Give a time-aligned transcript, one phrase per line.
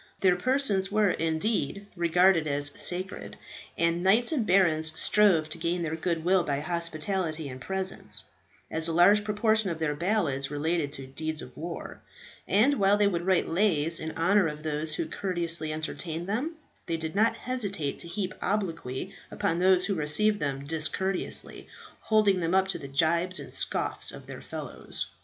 [0.21, 3.37] Their persons were, indeed, regarded as sacred,
[3.77, 8.23] and the knights and barons strove to gain their good will by hospitality and presents,
[8.71, 12.01] as a large proportion of their ballads related to deeds of war;
[12.47, 16.55] and while they would write lays in honour of those who courteously entertained them,
[16.87, 21.67] they did not hesitate to heap obloquy upon those who received them discourteously,
[21.99, 25.11] holding them up to the gibes and scoffs of their fellows.